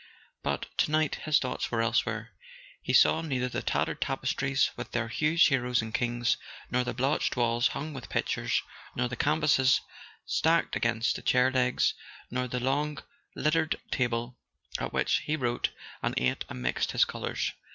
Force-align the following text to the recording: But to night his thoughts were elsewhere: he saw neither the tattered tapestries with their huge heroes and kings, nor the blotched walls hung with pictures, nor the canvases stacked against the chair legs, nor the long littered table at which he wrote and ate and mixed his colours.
But 0.41 0.75
to 0.79 0.89
night 0.89 1.13
his 1.25 1.37
thoughts 1.37 1.69
were 1.69 1.83
elsewhere: 1.83 2.31
he 2.81 2.91
saw 2.91 3.21
neither 3.21 3.47
the 3.47 3.61
tattered 3.61 4.01
tapestries 4.01 4.71
with 4.75 4.93
their 4.93 5.09
huge 5.09 5.45
heroes 5.49 5.79
and 5.79 5.93
kings, 5.93 6.37
nor 6.71 6.83
the 6.83 6.95
blotched 6.95 7.37
walls 7.37 7.67
hung 7.67 7.93
with 7.93 8.09
pictures, 8.09 8.63
nor 8.95 9.07
the 9.07 9.15
canvases 9.15 9.79
stacked 10.25 10.75
against 10.75 11.17
the 11.17 11.21
chair 11.21 11.51
legs, 11.51 11.93
nor 12.31 12.47
the 12.47 12.59
long 12.59 12.97
littered 13.35 13.79
table 13.91 14.39
at 14.79 14.91
which 14.91 15.17
he 15.25 15.35
wrote 15.35 15.69
and 16.01 16.15
ate 16.17 16.45
and 16.49 16.63
mixed 16.63 16.93
his 16.93 17.05
colours. 17.05 17.53